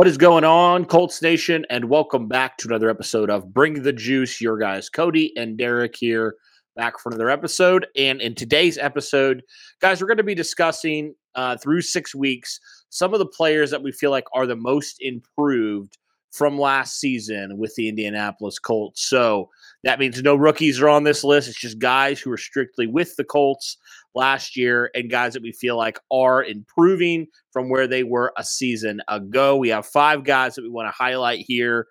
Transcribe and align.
What 0.00 0.08
is 0.08 0.16
going 0.16 0.44
on, 0.44 0.86
Colts 0.86 1.20
Nation? 1.20 1.66
And 1.68 1.90
welcome 1.90 2.26
back 2.26 2.56
to 2.56 2.68
another 2.68 2.88
episode 2.88 3.28
of 3.28 3.52
Bring 3.52 3.82
the 3.82 3.92
Juice. 3.92 4.40
Your 4.40 4.56
guys, 4.56 4.88
Cody 4.88 5.30
and 5.36 5.58
Derek, 5.58 5.94
here 5.94 6.36
back 6.74 6.98
for 6.98 7.10
another 7.10 7.28
episode. 7.28 7.86
And 7.94 8.18
in 8.22 8.34
today's 8.34 8.78
episode, 8.78 9.42
guys, 9.82 10.00
we're 10.00 10.06
going 10.06 10.16
to 10.16 10.22
be 10.22 10.34
discussing 10.34 11.14
uh, 11.34 11.58
through 11.58 11.82
six 11.82 12.14
weeks 12.14 12.58
some 12.88 13.12
of 13.12 13.18
the 13.18 13.26
players 13.26 13.70
that 13.72 13.82
we 13.82 13.92
feel 13.92 14.10
like 14.10 14.24
are 14.32 14.46
the 14.46 14.56
most 14.56 14.96
improved 15.00 15.98
from 16.32 16.58
last 16.58 16.98
season 16.98 17.58
with 17.58 17.74
the 17.74 17.86
Indianapolis 17.86 18.58
Colts. 18.58 19.06
So 19.06 19.50
that 19.84 19.98
means 19.98 20.22
no 20.22 20.34
rookies 20.34 20.80
are 20.80 20.88
on 20.88 21.04
this 21.04 21.24
list. 21.24 21.48
It's 21.48 21.58
just 21.58 21.78
guys 21.78 22.20
who 22.20 22.30
are 22.30 22.36
strictly 22.36 22.86
with 22.86 23.16
the 23.16 23.24
Colts 23.24 23.78
last 24.14 24.56
year 24.56 24.90
and 24.94 25.10
guys 25.10 25.32
that 25.32 25.42
we 25.42 25.52
feel 25.52 25.76
like 25.76 25.98
are 26.10 26.44
improving 26.44 27.26
from 27.52 27.70
where 27.70 27.86
they 27.86 28.02
were 28.02 28.32
a 28.36 28.44
season 28.44 29.00
ago. 29.08 29.56
We 29.56 29.70
have 29.70 29.86
five 29.86 30.24
guys 30.24 30.54
that 30.54 30.62
we 30.62 30.68
want 30.68 30.88
to 30.88 30.92
highlight 30.92 31.44
here 31.46 31.86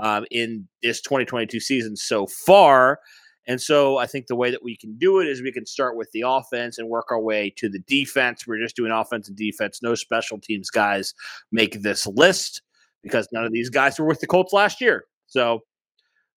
um, 0.00 0.24
in 0.30 0.68
this 0.82 1.02
2022 1.02 1.60
season 1.60 1.96
so 1.96 2.26
far. 2.26 3.00
And 3.46 3.60
so 3.60 3.98
I 3.98 4.06
think 4.06 4.26
the 4.26 4.36
way 4.36 4.50
that 4.50 4.64
we 4.64 4.74
can 4.74 4.96
do 4.96 5.20
it 5.20 5.28
is 5.28 5.42
we 5.42 5.52
can 5.52 5.66
start 5.66 5.96
with 5.96 6.10
the 6.12 6.24
offense 6.26 6.78
and 6.78 6.88
work 6.88 7.10
our 7.10 7.20
way 7.20 7.52
to 7.56 7.68
the 7.68 7.80
defense. 7.80 8.46
We're 8.46 8.58
just 8.58 8.76
doing 8.76 8.90
offense 8.90 9.28
and 9.28 9.36
defense. 9.36 9.82
No 9.82 9.94
special 9.94 10.38
teams 10.38 10.70
guys 10.70 11.12
make 11.52 11.82
this 11.82 12.06
list 12.06 12.62
because 13.02 13.28
none 13.32 13.44
of 13.44 13.52
these 13.52 13.68
guys 13.68 13.98
were 13.98 14.06
with 14.06 14.20
the 14.20 14.26
Colts 14.26 14.54
last 14.54 14.80
year. 14.80 15.04
So 15.26 15.60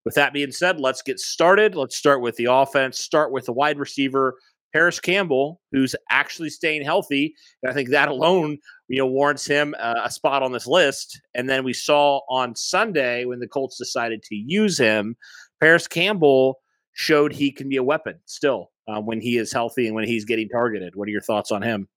with 0.07 0.15
that 0.15 0.31
being 0.31 0.53
said, 0.53 0.79
let's 0.79 1.01
get 1.01 1.19
started. 1.19 1.75
Let's 1.75 1.97
start 1.97 2.21
with 2.21 2.37
the 2.37 2.45
offense, 2.45 2.97
start 2.97 3.29
with 3.29 3.45
the 3.45 3.51
wide 3.51 3.77
receiver 3.77 4.35
Parris 4.71 5.01
Campbell, 5.01 5.59
who's 5.73 5.97
actually 6.09 6.49
staying 6.49 6.83
healthy. 6.83 7.35
And 7.61 7.69
I 7.69 7.73
think 7.73 7.89
that 7.89 8.07
alone, 8.07 8.57
you 8.87 8.99
know, 8.99 9.05
warrants 9.05 9.45
him 9.45 9.75
uh, 9.77 9.99
a 10.05 10.09
spot 10.09 10.43
on 10.43 10.53
this 10.53 10.65
list. 10.65 11.19
And 11.35 11.49
then 11.49 11.65
we 11.65 11.73
saw 11.73 12.21
on 12.29 12.55
Sunday 12.55 13.25
when 13.25 13.39
the 13.39 13.49
Colts 13.49 13.77
decided 13.77 14.23
to 14.23 14.35
use 14.35 14.77
him, 14.77 15.17
Parris 15.59 15.89
Campbell 15.89 16.59
showed 16.93 17.33
he 17.33 17.51
can 17.51 17.67
be 17.67 17.75
a 17.75 17.83
weapon 17.83 18.17
still 18.23 18.71
uh, 18.87 19.01
when 19.01 19.19
he 19.19 19.37
is 19.37 19.51
healthy 19.51 19.87
and 19.87 19.95
when 19.95 20.07
he's 20.07 20.23
getting 20.23 20.47
targeted. 20.47 20.95
What 20.95 21.09
are 21.09 21.11
your 21.11 21.19
thoughts 21.19 21.51
on 21.51 21.61
him? 21.61 21.89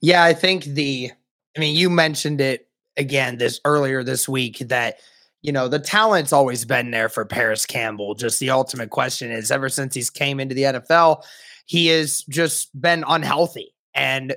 Yeah, 0.00 0.24
I 0.24 0.32
think 0.32 0.64
the, 0.64 1.10
I 1.54 1.60
mean, 1.60 1.76
you 1.76 1.90
mentioned 1.90 2.40
it 2.40 2.68
again 2.96 3.36
this 3.36 3.60
earlier 3.66 4.02
this 4.02 4.26
week 4.26 4.60
that 4.60 4.96
you 5.42 5.52
know 5.52 5.68
the 5.68 5.78
talent's 5.78 6.32
always 6.32 6.64
been 6.64 6.90
there 6.90 7.08
for 7.08 7.24
Parris 7.24 7.66
Campbell. 7.66 8.14
Just 8.14 8.40
the 8.40 8.50
ultimate 8.50 8.90
question 8.90 9.30
is, 9.30 9.50
ever 9.50 9.68
since 9.68 9.94
he's 9.94 10.10
came 10.10 10.40
into 10.40 10.54
the 10.54 10.62
NFL, 10.62 11.24
he 11.66 11.86
has 11.88 12.22
just 12.28 12.68
been 12.80 13.04
unhealthy. 13.06 13.74
And 13.94 14.34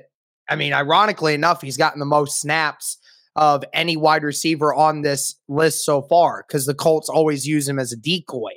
I 0.48 0.56
mean, 0.56 0.72
ironically 0.72 1.34
enough, 1.34 1.60
he's 1.60 1.76
gotten 1.76 2.00
the 2.00 2.06
most 2.06 2.40
snaps 2.40 2.98
of 3.36 3.64
any 3.72 3.96
wide 3.96 4.22
receiver 4.22 4.72
on 4.72 5.02
this 5.02 5.34
list 5.48 5.84
so 5.84 6.02
far 6.02 6.44
because 6.46 6.66
the 6.66 6.74
Colts 6.74 7.08
always 7.08 7.46
use 7.46 7.68
him 7.68 7.78
as 7.78 7.92
a 7.92 7.96
decoy, 7.96 8.52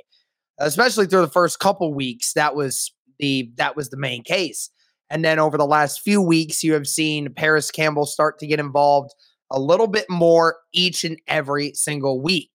especially 0.60 1.08
through 1.08 1.22
the 1.22 1.28
first 1.28 1.60
couple 1.60 1.94
weeks. 1.94 2.34
That 2.34 2.56
was 2.56 2.94
the 3.20 3.52
that 3.58 3.76
was 3.76 3.90
the 3.90 3.98
main 3.98 4.24
case. 4.24 4.70
And 5.10 5.24
then 5.24 5.40
over 5.40 5.58
the 5.58 5.66
last 5.66 6.02
few 6.02 6.22
weeks, 6.22 6.64
you 6.64 6.74
have 6.74 6.88
seen 6.88 7.34
Parris 7.34 7.72
Campbell 7.72 8.06
start 8.06 8.40
to 8.40 8.48
get 8.48 8.60
involved 8.60 9.14
a 9.52 9.60
little 9.60 9.88
bit 9.88 10.06
more 10.10 10.58
each 10.74 11.04
and 11.04 11.20
every 11.28 11.74
single 11.74 12.22
week. 12.22 12.50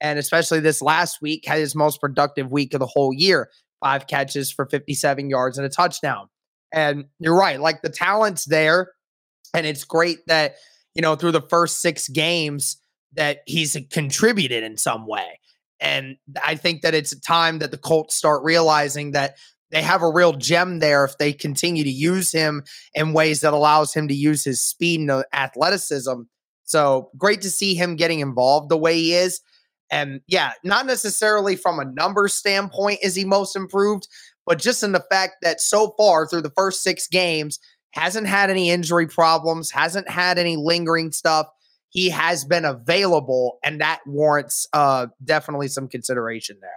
And 0.00 0.18
especially 0.18 0.60
this 0.60 0.80
last 0.80 1.20
week 1.20 1.44
had 1.46 1.58
his 1.58 1.74
most 1.74 2.00
productive 2.00 2.52
week 2.52 2.74
of 2.74 2.80
the 2.80 2.86
whole 2.86 3.12
year 3.12 3.50
five 3.80 4.06
catches 4.06 4.50
for 4.50 4.66
57 4.66 5.30
yards 5.30 5.58
and 5.58 5.66
a 5.66 5.70
touchdown. 5.70 6.28
And 6.72 7.06
you're 7.18 7.36
right, 7.36 7.60
like 7.60 7.82
the 7.82 7.88
talent's 7.88 8.44
there. 8.44 8.92
And 9.54 9.66
it's 9.66 9.84
great 9.84 10.18
that, 10.26 10.56
you 10.94 11.02
know, 11.02 11.16
through 11.16 11.32
the 11.32 11.42
first 11.42 11.80
six 11.80 12.08
games 12.08 12.80
that 13.14 13.38
he's 13.46 13.76
contributed 13.90 14.62
in 14.62 14.76
some 14.76 15.06
way. 15.06 15.40
And 15.80 16.16
I 16.44 16.56
think 16.56 16.82
that 16.82 16.94
it's 16.94 17.12
a 17.12 17.20
time 17.20 17.60
that 17.60 17.70
the 17.70 17.78
Colts 17.78 18.14
start 18.14 18.42
realizing 18.42 19.12
that 19.12 19.36
they 19.70 19.82
have 19.82 20.02
a 20.02 20.10
real 20.10 20.32
gem 20.32 20.78
there 20.78 21.04
if 21.04 21.18
they 21.18 21.32
continue 21.32 21.84
to 21.84 21.90
use 21.90 22.32
him 22.32 22.64
in 22.94 23.12
ways 23.12 23.40
that 23.40 23.52
allows 23.52 23.94
him 23.94 24.08
to 24.08 24.14
use 24.14 24.44
his 24.44 24.64
speed 24.64 25.00
and 25.00 25.24
athleticism. 25.32 26.22
So 26.68 27.10
great 27.16 27.40
to 27.42 27.50
see 27.50 27.74
him 27.74 27.96
getting 27.96 28.20
involved 28.20 28.68
the 28.68 28.76
way 28.76 28.94
he 28.94 29.14
is. 29.14 29.40
And 29.90 30.20
yeah, 30.26 30.52
not 30.62 30.84
necessarily 30.84 31.56
from 31.56 31.78
a 31.78 31.86
number 31.86 32.28
standpoint 32.28 32.98
is 33.02 33.14
he 33.14 33.24
most 33.24 33.56
improved, 33.56 34.06
but 34.44 34.58
just 34.58 34.82
in 34.82 34.92
the 34.92 35.04
fact 35.10 35.36
that 35.40 35.62
so 35.62 35.94
far 35.96 36.26
through 36.26 36.42
the 36.42 36.52
first 36.54 36.82
six 36.82 37.08
games, 37.08 37.58
hasn't 37.92 38.26
had 38.26 38.50
any 38.50 38.68
injury 38.68 39.06
problems, 39.06 39.70
hasn't 39.70 40.10
had 40.10 40.38
any 40.38 40.56
lingering 40.56 41.10
stuff. 41.10 41.46
He 41.88 42.10
has 42.10 42.44
been 42.44 42.66
available, 42.66 43.58
and 43.64 43.80
that 43.80 44.00
warrants 44.06 44.66
uh, 44.74 45.06
definitely 45.24 45.68
some 45.68 45.88
consideration 45.88 46.58
there. 46.60 46.70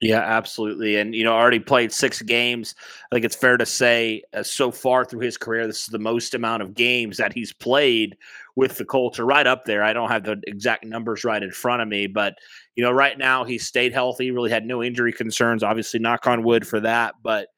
Yeah, 0.00 0.20
absolutely. 0.20 0.96
And, 0.96 1.14
you 1.14 1.24
know, 1.24 1.34
already 1.34 1.60
played 1.60 1.92
six 1.92 2.20
games. 2.20 2.74
I 3.10 3.14
think 3.14 3.24
it's 3.24 3.36
fair 3.36 3.56
to 3.56 3.66
say 3.66 4.22
uh, 4.32 4.42
so 4.42 4.70
far 4.70 5.04
through 5.04 5.20
his 5.20 5.36
career, 5.36 5.66
this 5.66 5.84
is 5.84 5.88
the 5.88 5.98
most 5.98 6.34
amount 6.34 6.62
of 6.62 6.74
games 6.74 7.16
that 7.18 7.32
he's 7.32 7.52
played 7.52 8.16
with 8.56 8.78
the 8.78 8.84
Colts 8.84 9.18
are 9.18 9.26
right 9.26 9.46
up 9.46 9.64
there. 9.64 9.82
I 9.82 9.92
don't 9.92 10.10
have 10.10 10.24
the 10.24 10.40
exact 10.46 10.84
numbers 10.84 11.24
right 11.24 11.42
in 11.42 11.50
front 11.50 11.82
of 11.82 11.88
me, 11.88 12.06
but, 12.06 12.34
you 12.76 12.84
know, 12.84 12.92
right 12.92 13.18
now 13.18 13.44
he's 13.44 13.66
stayed 13.66 13.92
healthy, 13.92 14.30
really 14.30 14.50
had 14.50 14.64
no 14.64 14.82
injury 14.82 15.12
concerns. 15.12 15.62
Obviously, 15.62 16.00
knock 16.00 16.26
on 16.26 16.44
wood 16.44 16.66
for 16.66 16.80
that. 16.80 17.14
But, 17.22 17.48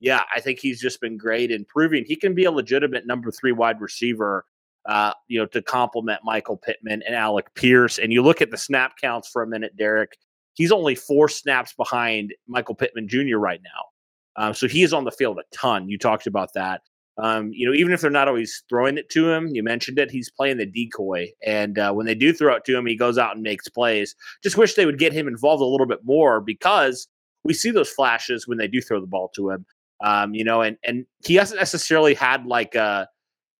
yeah, 0.00 0.22
I 0.34 0.40
think 0.40 0.60
he's 0.60 0.80
just 0.80 1.00
been 1.00 1.16
great 1.16 1.50
in 1.50 1.64
proving 1.64 2.04
he 2.04 2.16
can 2.16 2.34
be 2.34 2.44
a 2.44 2.52
legitimate 2.52 3.06
number 3.06 3.30
three 3.30 3.52
wide 3.52 3.80
receiver. 3.80 4.44
Uh, 4.86 5.14
you 5.28 5.40
know, 5.40 5.46
to 5.46 5.62
complement 5.62 6.20
Michael 6.24 6.58
Pittman 6.58 7.02
and 7.06 7.14
Alec 7.14 7.46
Pierce. 7.54 7.98
And 7.98 8.12
you 8.12 8.20
look 8.20 8.42
at 8.42 8.50
the 8.50 8.58
snap 8.58 8.98
counts 9.00 9.30
for 9.30 9.42
a 9.42 9.46
minute, 9.46 9.74
Derek 9.78 10.14
he's 10.54 10.72
only 10.72 10.94
four 10.94 11.28
snaps 11.28 11.74
behind 11.74 12.32
Michael 12.48 12.74
Pittman 12.74 13.08
Jr. 13.08 13.36
right 13.36 13.60
now. 13.62 14.42
Um, 14.42 14.54
so 14.54 14.66
he 14.66 14.82
is 14.82 14.92
on 14.92 15.04
the 15.04 15.10
field 15.12 15.38
a 15.38 15.56
ton. 15.56 15.88
You 15.88 15.98
talked 15.98 16.26
about 16.26 16.54
that. 16.54 16.80
Um, 17.16 17.50
you 17.52 17.68
know, 17.68 17.74
even 17.74 17.92
if 17.92 18.00
they're 18.00 18.10
not 18.10 18.26
always 18.28 18.64
throwing 18.68 18.98
it 18.98 19.08
to 19.10 19.30
him, 19.30 19.48
you 19.52 19.62
mentioned 19.62 19.98
it, 19.98 20.10
he's 20.10 20.30
playing 20.30 20.56
the 20.56 20.66
decoy. 20.66 21.28
And 21.46 21.78
uh, 21.78 21.92
when 21.92 22.06
they 22.06 22.14
do 22.14 22.32
throw 22.32 22.54
it 22.56 22.64
to 22.64 22.76
him, 22.76 22.86
he 22.86 22.96
goes 22.96 23.18
out 23.18 23.34
and 23.34 23.42
makes 23.42 23.68
plays. 23.68 24.16
Just 24.42 24.56
wish 24.56 24.74
they 24.74 24.86
would 24.86 24.98
get 24.98 25.12
him 25.12 25.28
involved 25.28 25.62
a 25.62 25.66
little 25.66 25.86
bit 25.86 26.00
more 26.04 26.40
because 26.40 27.06
we 27.44 27.54
see 27.54 27.70
those 27.70 27.90
flashes 27.90 28.48
when 28.48 28.58
they 28.58 28.66
do 28.68 28.80
throw 28.80 29.00
the 29.00 29.06
ball 29.06 29.30
to 29.36 29.50
him. 29.50 29.64
Um, 30.02 30.34
you 30.34 30.44
know, 30.44 30.60
and 30.60 30.76
and 30.82 31.06
he 31.24 31.36
hasn't 31.36 31.60
necessarily 31.60 32.14
had 32.14 32.46
like 32.46 32.74
a 32.74 33.08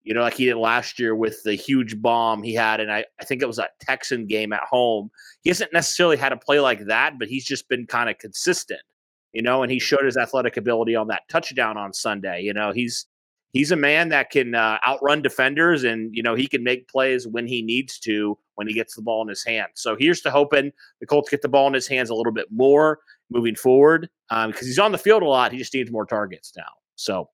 you 0.03 0.13
know, 0.13 0.21
like 0.21 0.35
he 0.35 0.45
did 0.45 0.57
last 0.57 0.99
year 0.99 1.15
with 1.15 1.41
the 1.43 1.55
huge 1.55 1.99
bomb 2.01 2.43
he 2.43 2.53
had. 2.53 2.79
And 2.79 2.91
I, 2.91 3.05
I 3.19 3.25
think 3.25 3.41
it 3.41 3.47
was 3.47 3.57
a 3.57 3.69
Texan 3.81 4.27
game 4.27 4.53
at 4.53 4.61
home. 4.69 5.09
He 5.41 5.49
hasn't 5.49 5.73
necessarily 5.73 6.17
had 6.17 6.31
a 6.31 6.37
play 6.37 6.59
like 6.59 6.85
that, 6.85 7.17
but 7.17 7.27
he's 7.27 7.45
just 7.45 7.67
been 7.69 7.87
kind 7.87 8.09
of 8.09 8.17
consistent. 8.19 8.81
you 9.35 9.41
know, 9.41 9.61
and 9.63 9.71
he 9.71 9.79
showed 9.79 10.05
his 10.05 10.15
athletic 10.15 10.55
ability 10.55 10.95
on 10.95 11.07
that 11.09 11.23
touchdown 11.29 11.75
on 11.77 11.93
Sunday. 11.93 12.41
You 12.41 12.53
know, 12.53 12.71
he's 12.71 13.05
he's 13.55 13.71
a 13.71 13.75
man 13.75 14.09
that 14.09 14.29
can 14.29 14.53
uh, 14.53 14.77
outrun 14.85 15.21
defenders 15.21 15.83
and 15.83 16.13
you 16.13 16.21
know 16.21 16.35
he 16.35 16.47
can 16.47 16.63
make 16.63 16.87
plays 16.87 17.25
when 17.25 17.47
he 17.47 17.63
needs 17.63 17.97
to 17.99 18.37
when 18.55 18.67
he 18.67 18.73
gets 18.73 18.95
the 18.95 19.01
ball 19.01 19.23
in 19.23 19.27
his 19.27 19.43
hands. 19.43 19.71
So 19.75 19.95
here's 19.97 20.21
to 20.21 20.31
hoping 20.31 20.71
the 20.99 21.07
colts 21.07 21.29
get 21.29 21.41
the 21.41 21.49
ball 21.49 21.65
in 21.67 21.73
his 21.73 21.87
hands 21.87 22.11
a 22.11 22.15
little 22.15 22.33
bit 22.33 22.47
more 22.51 22.99
moving 23.31 23.55
forward 23.55 24.09
um, 24.29 24.51
because 24.51 24.67
he's 24.67 24.77
on 24.77 24.91
the 24.91 24.97
field 24.97 25.23
a 25.23 25.27
lot. 25.27 25.51
He 25.51 25.57
just 25.57 25.73
needs 25.73 25.91
more 25.91 26.05
targets 26.05 26.53
now. 26.55 26.63
So 26.95 27.29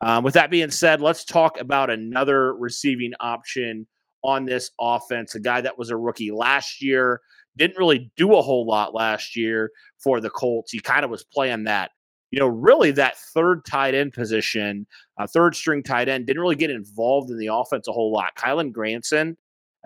um, 0.00 0.24
with 0.24 0.34
that 0.34 0.50
being 0.50 0.70
said 0.70 1.00
let's 1.00 1.24
talk 1.24 1.60
about 1.60 1.90
another 1.90 2.54
receiving 2.54 3.12
option 3.20 3.86
on 4.24 4.46
this 4.46 4.72
offense 4.80 5.36
a 5.36 5.40
guy 5.40 5.60
that 5.60 5.78
was 5.78 5.90
a 5.90 5.96
rookie 5.96 6.32
last 6.32 6.82
year 6.82 7.20
didn't 7.56 7.78
really 7.78 8.10
do 8.16 8.34
a 8.34 8.42
whole 8.42 8.66
lot 8.66 8.94
last 8.94 9.36
year 9.36 9.70
for 9.98 10.20
the 10.20 10.30
colts. 10.30 10.72
He 10.72 10.80
kind 10.80 11.04
of 11.04 11.10
was 11.10 11.24
playing 11.24 11.64
that 11.64 11.90
you 12.30 12.38
know, 12.38 12.46
really 12.46 12.90
that 12.92 13.16
third 13.16 13.64
tight 13.64 13.94
end 13.94 14.12
position, 14.12 14.86
uh, 15.18 15.26
third 15.26 15.54
string 15.54 15.82
tight 15.82 16.08
end, 16.08 16.26
didn't 16.26 16.42
really 16.42 16.56
get 16.56 16.70
involved 16.70 17.30
in 17.30 17.38
the 17.38 17.48
offense 17.52 17.88
a 17.88 17.92
whole 17.92 18.12
lot. 18.12 18.34
Kylen 18.36 18.72
Granson, 18.72 19.36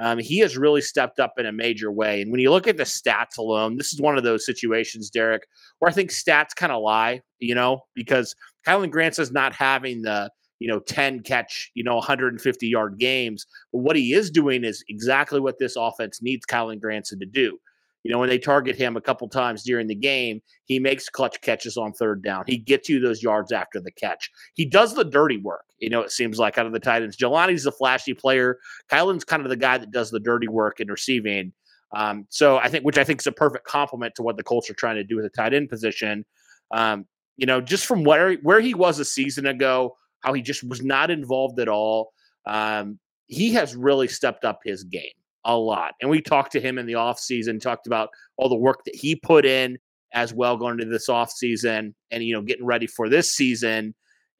um, 0.01 0.19
he 0.19 0.39
has 0.39 0.57
really 0.57 0.81
stepped 0.81 1.21
up 1.21 1.35
in 1.39 1.47
a 1.47 1.53
major 1.53 1.93
way. 1.93 2.23
And 2.23 2.31
when 2.31 2.41
you 2.41 2.51
look 2.51 2.67
at 2.67 2.77
the 2.77 2.85
stats 2.85 3.39
alone, 3.39 3.77
this 3.77 3.93
is 3.93 4.01
one 4.01 4.17
of 4.17 4.25
those 4.25 4.45
situations, 4.45 5.11
Derek, 5.11 5.47
where 5.79 5.91
I 5.91 5.93
think 5.93 6.11
stats 6.11 6.55
kind 6.57 6.73
of 6.73 6.83
lie, 6.83 7.21
you 7.39 7.55
know, 7.55 7.83
because 7.95 8.35
Kylen 8.67 8.91
Granson's 8.91 9.33
not 9.33 9.55
having 9.55 10.03
the, 10.03 10.31
you 10.59 10.69
know, 10.69 10.81
10 10.81 11.21
catch, 11.21 11.71
you 11.75 11.85
know, 11.85 11.97
150 11.97 12.67
yard 12.67 12.99
games. 12.99 13.47
But 13.73 13.81
what 13.81 13.97
he 13.97 14.15
is 14.15 14.31
doing 14.31 14.65
is 14.65 14.83
exactly 14.89 15.41
what 15.41 15.59
this 15.59 15.77
offense 15.77 16.23
needs 16.23 16.47
Kylen 16.47 16.81
Granson 16.81 17.21
to 17.21 17.27
do. 17.27 17.59
You 18.05 18.11
know, 18.11 18.19
when 18.19 18.29
they 18.29 18.39
target 18.39 18.75
him 18.77 18.97
a 18.97 19.01
couple 19.01 19.29
times 19.29 19.63
during 19.63 19.87
the 19.87 19.95
game, 19.95 20.43
he 20.65 20.79
makes 20.79 21.09
clutch 21.09 21.41
catches 21.41 21.77
on 21.77 21.93
third 21.93 22.23
down. 22.23 22.45
He 22.47 22.59
gets 22.59 22.89
you 22.89 22.99
those 22.99 23.23
yards 23.23 23.53
after 23.53 23.81
the 23.81 23.93
catch. 23.93 24.31
He 24.55 24.65
does 24.65 24.95
the 24.95 25.05
dirty 25.05 25.37
work. 25.37 25.65
You 25.79 25.91
know, 25.91 26.01
it 26.01 26.11
seems 26.11 26.39
like 26.39 26.59
out 26.59 26.67
of 26.67 26.73
the 26.73 26.81
Titans. 26.81 27.17
Jelani's 27.17 27.67
a 27.67 27.73
flashy 27.73 28.15
player. 28.15 28.59
Kylen's 28.91 29.25
kind 29.25 29.43
of 29.43 29.51
the 29.51 29.57
guy 29.57 29.79
that 29.79 29.93
does 29.93 30.11
the 30.11 30.21
dirty 30.21 30.49
work 30.49 30.81
in 30.81 30.89
receiving. 30.89 31.53
Um, 31.95 32.27
so 32.29 32.57
I 32.57 32.69
think, 32.69 32.85
which 32.85 32.99
I 32.99 33.05
think 33.05 33.21
is 33.21 33.27
a 33.27 33.33
perfect 33.33 33.67
complement 33.67 34.15
to 34.17 34.23
what 34.23 34.37
the 34.37 34.43
Colts 34.43 34.69
are 34.71 34.75
trying 34.75 34.97
to 34.97 35.05
do 35.05 35.17
with 35.17 35.25
the 35.25 35.31
tight 35.31 35.55
end 35.55 35.69
position. 35.69 36.25
Um, 36.73 37.07
you 37.37 37.47
know, 37.47 37.61
just 37.61 37.87
from 37.87 38.03
where 38.03 38.35
where 38.37 38.61
he 38.61 38.75
was 38.75 38.99
a 38.99 39.05
season 39.05 39.47
ago, 39.47 39.97
how 40.21 40.33
he 40.33 40.43
just 40.43 40.65
was 40.69 40.83
not 40.83 41.11
involved 41.11 41.61
at 41.61 41.69
all. 41.69 42.13
Um, 42.47 42.99
he 43.27 43.53
has 43.53 43.77
really 43.77 44.09
stepped 44.09 44.45
up 44.45 44.61
his 44.65 44.85
game 44.85 45.13
a 45.45 45.57
lot. 45.57 45.95
And 46.01 46.11
we 46.11 46.21
talked 46.21 46.53
to 46.53 46.61
him 46.61 46.79
in 46.79 46.87
the 46.87 46.95
offseason, 46.95 47.61
talked 47.61 47.87
about 47.87 48.11
all 48.37 48.49
the 48.49 48.57
work 48.57 48.85
that 48.85 48.95
he 48.95 49.17
put 49.17 49.45
in 49.45 49.79
as 50.15 50.33
well 50.33 50.57
going 50.57 50.79
into 50.79 50.93
this 50.93 51.09
offseason 51.09 51.95
and, 52.11 52.23
you 52.23 52.35
know, 52.35 52.43
getting 52.43 52.67
ready 52.67 52.87
for 52.87 53.09
this 53.09 53.33
season. 53.33 53.95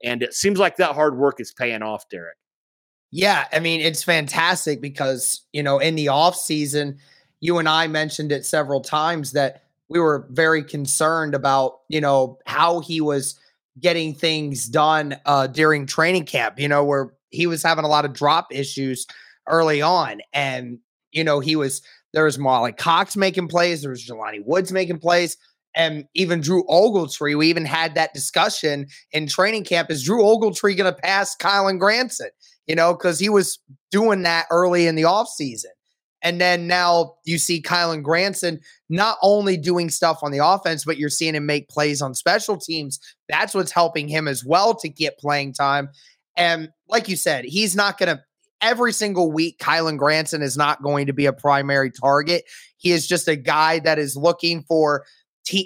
And 0.05 0.23
it 0.23 0.35
seems 0.35 0.59
like 0.59 0.77
that 0.77 0.95
hard 0.95 1.17
work 1.17 1.41
is 1.41 1.53
paying 1.53 1.83
off, 1.83 2.09
Derek. 2.11 2.37
Yeah. 3.11 3.47
I 3.53 3.61
mean, 3.61 3.81
it's 3.81 4.03
fantastic 4.03 4.81
because, 4.81 5.43
you 5.53 5.63
know, 5.63 5.79
in 5.79 5.95
the 5.97 6.07
offseason, 6.07 6.99
you 7.41 7.59
and 7.59 7.69
I 7.69 7.87
mentioned 7.87 8.33
it 8.33 8.47
several 8.47 8.81
times 8.81 9.33
that 9.33 9.65
we 9.89 10.01
were 10.01 10.27
very 10.31 10.65
concerned 10.65 11.35
about, 11.35 11.81
you 11.89 12.01
know, 12.01 12.39
how 12.47 12.81
he 12.81 13.01
was 13.01 13.39
getting 13.81 14.15
things 14.15 14.67
done 14.67 15.17
uh, 15.27 15.47
during 15.47 15.87
training 15.87 16.25
camp, 16.25 16.59
you 16.59 16.69
know, 16.69 16.85
where 16.85 17.13
he 17.31 17.47
was 17.47 17.63
having 17.63 17.85
a 17.85 17.89
lot 17.89 18.05
of 18.05 18.13
drop 18.13 18.47
issues 18.51 19.07
early 19.49 19.83
on. 19.83 20.21
And 20.33 20.79
you 21.13 21.25
know, 21.25 21.41
he 21.41 21.57
was 21.57 21.83
there 22.13 22.25
was 22.25 22.39
Mo 22.39 22.51
Alie-Cox 22.51 23.17
making 23.17 23.49
plays, 23.49 23.83
there 23.83 23.91
was 23.91 24.07
Jelani 24.07 24.45
Woods 24.45 24.73
making 24.73 24.99
plays, 24.99 25.37
and 25.75 26.07
even 26.15 26.41
Drew 26.41 26.65
Ogletree. 26.65 27.37
We 27.37 27.49
even 27.49 27.65
had 27.65 27.95
that 27.95 28.13
discussion 28.13 28.87
in 29.13 29.27
training 29.27 29.65
camp. 29.65 29.91
Is 29.91 30.03
Drew 30.03 30.23
Ogletree 30.23 30.77
going 30.77 30.93
to 30.93 31.01
pass 31.01 31.37
Kylen 31.37 31.79
Granson? 31.79 32.29
You 32.67 32.75
know, 32.75 32.93
because 32.93 33.19
he 33.19 33.29
was 33.29 33.59
doing 33.91 34.23
that 34.23 34.47
early 34.51 34.87
in 34.87 34.95
the 34.95 35.03
offseason. 35.03 35.67
And 36.25 36.41
then 36.41 36.69
now 36.69 37.15
you 37.25 37.39
see 37.39 37.61
Kylen 37.61 38.03
Granson 38.03 38.61
not 38.89 39.19
only 39.23 39.57
doing 39.57 39.91
stuff 39.91 40.21
on 40.23 40.31
the 40.31 40.39
offense, 40.39 40.85
but 40.85 40.97
you're 40.97 41.09
seeing 41.09 41.35
him 41.35 41.47
make 41.47 41.69
plays 41.69 42.01
on 42.01 42.15
special 42.15 42.57
teams. 42.57 43.01
That's 43.29 43.55
what's 43.55 43.73
helping 43.73 44.07
him 44.07 44.29
as 44.29 44.45
well 44.45 44.75
to 44.77 44.89
get 44.89 45.19
playing 45.19 45.55
time. 45.55 45.89
And 46.37 46.71
like 46.89 47.09
you 47.09 47.17
said, 47.17 47.45
he's 47.45 47.75
not 47.75 47.99
going 47.99 48.17
to 48.17 48.23
every 48.63 48.93
single 48.93 49.31
week, 49.31 49.59
Kylen 49.59 49.99
Granson 49.99 50.41
is 50.41 50.57
not 50.57 50.83
going 50.83 51.07
to 51.07 51.13
be 51.13 51.27
a 51.27 51.33
primary 51.33 51.91
target. 51.91 52.45
He 52.79 52.93
is 52.93 53.07
just 53.07 53.29
a 53.29 53.37
guy 53.37 53.81
that 53.81 53.99
is 53.99 54.17
looking 54.17 54.63
for 54.63 55.05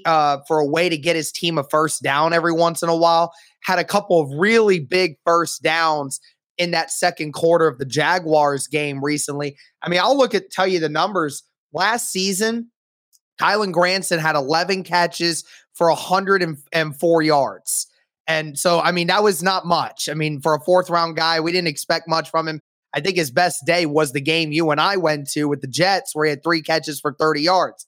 uh, 0.06 0.38
for 0.48 0.58
a 0.58 0.66
way 0.66 0.88
to 0.88 0.96
get 0.96 1.16
his 1.16 1.31
team 1.31 1.58
a 1.58 1.64
first 1.64 2.02
down 2.02 2.32
every 2.32 2.52
once 2.52 2.82
in 2.82 2.88
a 2.88 2.96
while. 2.96 3.32
Had 3.62 3.78
a 3.78 3.84
couple 3.84 4.19
of 4.20 4.31
really 4.38 4.81
big 4.81 5.16
first 5.25 5.62
downs 5.62 6.19
in 6.56 6.70
that 6.70 6.90
second 6.90 7.32
quarter 7.32 7.69
of 7.69 7.78
the 7.78 7.84
Jaguars 7.84 8.66
game 8.66 9.04
recently. 9.04 9.56
I 9.82 9.90
mean, 9.90 10.00
I'll 10.00 10.16
look 10.16 10.34
at 10.34 10.50
tell 10.50 10.66
you 10.66 10.81
the 10.81 10.88
numbers. 10.88 11.42
Last 11.72 12.10
season, 12.10 12.70
Kylen 13.40 13.72
Granson 13.72 14.19
had 14.19 14.34
11 14.34 14.84
catches 14.84 15.44
for 15.75 15.88
104 15.90 17.22
yards. 17.22 17.87
And 18.26 18.58
so, 18.58 18.81
I 18.81 18.92
mean, 18.92 19.08
that 19.08 19.22
was 19.22 19.42
not 19.42 19.66
much. 19.66 20.08
I 20.08 20.14
mean, 20.14 20.40
for 20.40 20.54
a 20.54 20.60
fourth 20.60 20.90
round 20.90 21.16
guy, 21.16 21.38
we 21.40 21.52
didn't 21.52 21.69
expect 21.69 22.08
much 22.08 22.31
from 22.31 22.49
him. 22.49 22.60
I 22.96 23.00
think 23.00 23.16
his 23.16 23.31
best 23.31 23.66
day 23.66 23.84
was 23.84 24.12
the 24.12 24.22
game 24.22 24.52
you 24.52 24.70
and 24.70 24.81
I 24.81 24.96
went 24.96 25.28
to 25.32 25.44
with 25.44 25.60
the 25.60 25.66
Jets, 25.66 26.14
where 26.14 26.25
he 26.25 26.31
had 26.31 26.43
three 26.43 26.62
catches 26.62 26.98
for 26.98 27.12
30 27.12 27.43
yards. 27.43 27.87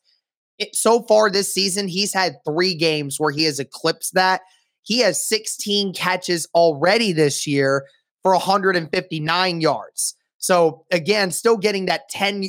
It, 0.59 0.77
so 0.77 1.03
far 1.03 1.31
this 1.31 1.53
season, 1.53 1.89
he's 1.89 2.13
had 2.13 2.37
three 2.47 2.75
games 2.75 3.19
where 3.19 3.33
he 3.33 3.45
has 3.45 3.59
eclipsed 3.59 4.15
that. 4.15 4.43
He 4.83 4.99
has 4.99 5.27
16 5.27 5.95
catches 5.95 6.47
already 6.55 7.13
this 7.13 7.47
year 7.47 7.87
for 8.23 8.33
159 8.33 9.61
yards. 9.63 10.15
So 10.37 10.85
again, 10.93 11.31
still 11.31 11.57
getting 11.57 11.87
that 11.87 12.11
10 12.11 12.45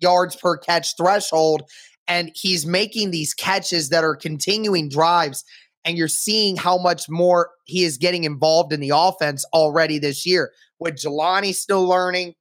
yards 0.00 0.36
per 0.36 0.56
catch 0.56 0.96
threshold. 0.96 1.62
And 2.06 2.30
he's 2.34 2.64
making 2.64 3.10
these 3.10 3.34
catches 3.34 3.88
that 3.88 4.04
are 4.04 4.14
continuing 4.14 4.88
drives. 4.88 5.42
And 5.84 5.98
you're 5.98 6.08
seeing 6.08 6.56
how 6.56 6.78
much 6.78 7.08
more 7.08 7.50
he 7.64 7.84
is 7.84 7.98
getting 7.98 8.24
involved 8.24 8.72
in 8.72 8.80
the 8.80 8.92
offense 8.94 9.44
already 9.52 9.98
this 9.98 10.24
year 10.24 10.52
with 10.78 10.96
Jelani 10.96 11.54
still 11.54 11.86
learning, 11.86 12.34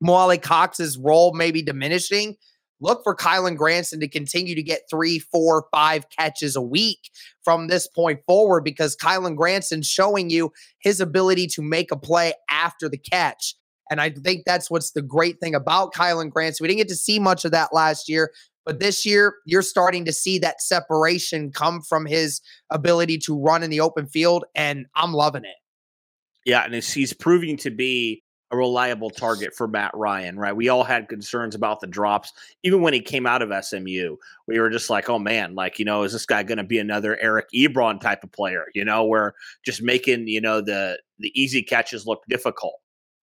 Mo 0.00 0.12
Alie-Cox's 0.12 0.98
role 0.98 1.34
maybe 1.34 1.62
diminishing, 1.62 2.36
look 2.80 3.02
for 3.02 3.14
Kylen 3.14 3.56
Granson 3.56 4.00
to 4.00 4.08
continue 4.08 4.54
to 4.54 4.62
get 4.62 4.82
three, 4.90 5.18
four, 5.18 5.66
five 5.72 6.06
catches 6.16 6.56
a 6.56 6.62
week 6.62 7.10
from 7.42 7.66
this 7.66 7.88
point 7.88 8.20
forward 8.26 8.64
because 8.64 8.96
Kylen 8.96 9.36
Granson's 9.36 9.88
showing 9.88 10.30
you 10.30 10.52
his 10.80 11.00
ability 11.00 11.48
to 11.48 11.62
make 11.62 11.90
a 11.90 11.96
play 11.96 12.34
after 12.50 12.88
the 12.88 12.98
catch. 12.98 13.54
And 13.90 14.00
I 14.00 14.10
think 14.10 14.42
that's 14.44 14.70
what's 14.70 14.92
the 14.92 15.02
great 15.02 15.40
thing 15.40 15.54
about 15.54 15.94
Kylen 15.94 16.30
Granson. 16.30 16.62
We 16.62 16.68
didn't 16.68 16.78
get 16.78 16.88
to 16.88 16.96
see 16.96 17.18
much 17.18 17.44
of 17.44 17.52
that 17.52 17.72
last 17.72 18.08
year, 18.08 18.32
but 18.68 18.80
this 18.80 19.06
year 19.06 19.36
you're 19.46 19.62
starting 19.62 20.04
to 20.04 20.12
see 20.12 20.38
that 20.38 20.60
separation 20.60 21.50
come 21.50 21.80
from 21.80 22.04
his 22.04 22.42
ability 22.68 23.16
to 23.16 23.34
run 23.34 23.62
in 23.62 23.70
the 23.70 23.80
open 23.80 24.06
field, 24.06 24.44
and 24.54 24.84
I'm 24.94 25.14
loving 25.14 25.46
it. 25.46 25.56
Yeah, 26.44 26.64
and 26.66 26.74
he's 26.74 27.14
proving 27.14 27.56
to 27.56 27.70
be 27.70 28.22
a 28.50 28.58
reliable 28.58 29.08
target 29.08 29.54
for 29.54 29.68
Matt 29.68 29.92
Ryan, 29.94 30.38
right? 30.38 30.54
We 30.54 30.68
all 30.68 30.84
had 30.84 31.08
concerns 31.08 31.54
about 31.54 31.80
the 31.80 31.86
drops. 31.86 32.30
Even 32.62 32.82
when 32.82 32.92
he 32.92 33.00
came 33.00 33.24
out 33.24 33.40
of 33.40 33.64
SMU, 33.64 34.16
we 34.46 34.60
were 34.60 34.68
just 34.68 34.90
like, 34.90 35.08
oh 35.08 35.18
man, 35.18 35.54
like, 35.54 35.78
you 35.78 35.86
know, 35.86 36.02
is 36.02 36.12
this 36.12 36.26
guy 36.26 36.42
going 36.42 36.58
to 36.58 36.64
be 36.64 36.78
another 36.78 37.18
Eric 37.22 37.46
Ebron 37.54 37.98
type 37.98 38.22
of 38.22 38.32
player, 38.32 38.66
you 38.74 38.84
know, 38.84 39.02
where 39.02 39.32
just 39.64 39.80
making, 39.80 40.28
you 40.28 40.42
know, 40.42 40.60
the 40.60 41.00
the 41.18 41.32
easy 41.34 41.62
catches 41.62 42.06
look 42.06 42.20
difficult. 42.28 42.74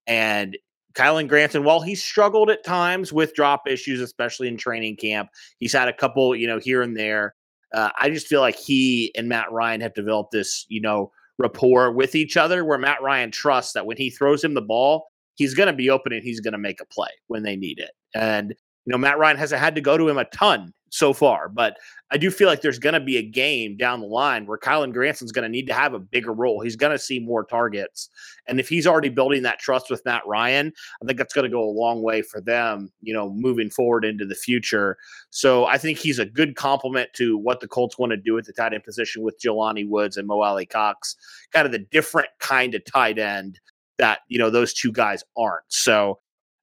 And 0.07 0.57
Kylen 0.95 1.27
Granson, 1.27 1.63
while 1.63 1.81
he 1.81 1.95
struggled 1.95 2.49
at 2.49 2.63
times 2.63 3.11
with 3.11 3.33
drop 3.33 3.67
issues, 3.67 3.99
especially 3.99 4.47
in 4.47 4.57
training 4.57 4.95
camp, 4.95 5.29
he's 5.59 5.73
had 5.73 5.87
a 5.87 5.93
couple, 5.93 6.35
you 6.35 6.47
know, 6.47 6.59
here 6.59 6.81
and 6.81 6.95
there. 6.95 7.35
Uh, 7.73 7.89
I 7.99 8.09
just 8.09 8.27
feel 8.27 8.41
like 8.41 8.55
he 8.55 9.11
and 9.15 9.27
Matt 9.27 9.51
Ryan 9.51 9.81
have 9.81 9.93
developed 9.93 10.31
this, 10.31 10.65
you 10.69 10.79
know, 10.79 11.11
rapport 11.37 11.91
with 11.91 12.15
each 12.15 12.37
other 12.37 12.63
where 12.63 12.77
Matt 12.77 13.01
Ryan 13.01 13.31
trusts 13.31 13.73
that 13.73 13.85
when 13.85 13.97
he 13.97 14.09
throws 14.09 14.43
him 14.43 14.53
the 14.53 14.61
ball, 14.61 15.07
he's 15.35 15.53
going 15.53 15.67
to 15.67 15.73
be 15.73 15.89
open 15.89 16.13
and 16.13 16.23
he's 16.23 16.39
going 16.39 16.53
to 16.53 16.57
make 16.57 16.79
a 16.79 16.85
play 16.85 17.09
when 17.27 17.43
they 17.43 17.57
need 17.57 17.79
it. 17.79 17.91
And, 18.13 18.51
you 18.85 18.91
know, 18.91 18.97
Matt 18.97 19.17
Ryan 19.17 19.37
hasn't 19.37 19.61
had 19.61 19.75
to 19.75 19.81
go 19.81 19.97
to 19.97 20.07
him 20.07 20.17
a 20.17 20.25
ton 20.25 20.73
so 20.95 21.11
far, 21.11 21.49
but 21.49 21.75
I 22.09 22.17
do 22.17 22.31
feel 22.31 22.47
like 22.47 22.61
there's 22.61 22.79
going 22.79 22.93
to 22.93 23.01
be 23.01 23.17
a 23.17 23.21
game 23.21 23.75
down 23.75 23.99
the 23.99 24.05
line 24.05 24.45
where 24.45 24.57
Kylen 24.57 24.93
Granson's 24.93 25.33
going 25.33 25.43
to 25.43 25.49
need 25.49 25.67
to 25.67 25.73
have 25.73 25.93
a 25.93 25.99
bigger 25.99 26.31
role. 26.31 26.61
He's 26.61 26.77
going 26.77 26.93
to 26.93 26.99
see 26.99 27.19
more 27.19 27.43
targets. 27.43 28.09
And 28.47 28.59
if 28.59 28.69
he's 28.69 28.87
already 28.87 29.09
building 29.09 29.43
that 29.43 29.59
trust 29.59 29.89
with 29.89 30.05
Matt 30.05 30.21
Ryan, 30.25 30.71
I 31.01 31.05
think 31.05 31.17
that's 31.17 31.33
going 31.33 31.43
to 31.43 31.49
go 31.49 31.61
a 31.61 31.69
long 31.69 32.01
way 32.01 32.21
for 32.21 32.39
them, 32.39 32.91
you 33.01 33.13
know, 33.13 33.29
moving 33.29 33.69
forward 33.69 34.05
into 34.05 34.25
the 34.25 34.35
future. 34.35 34.97
So 35.31 35.65
I 35.65 35.77
think 35.77 35.97
he's 35.97 36.19
a 36.19 36.25
good 36.25 36.55
complement 36.55 37.09
to 37.15 37.37
what 37.37 37.59
the 37.59 37.67
Colts 37.67 37.97
want 37.97 38.11
to 38.11 38.17
do 38.17 38.37
at 38.37 38.45
the 38.45 38.53
tight 38.53 38.73
end 38.73 38.85
position 38.85 39.21
with 39.21 39.41
Jelani 39.43 39.89
Woods 39.89 40.15
and 40.15 40.27
Mo 40.27 40.39
Alie-Cox, 40.39 41.17
kind 41.51 41.65
of 41.65 41.73
the 41.73 41.79
different 41.79 42.29
kind 42.39 42.73
of 42.73 42.85
tight 42.85 43.19
end 43.19 43.59
that, 43.97 44.19
you 44.29 44.37
know, 44.39 44.49
those 44.49 44.73
two 44.73 44.93
guys 44.93 45.23
aren't. 45.35 45.65
So 45.67 46.19